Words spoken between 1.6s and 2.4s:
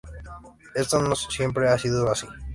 ha sido así.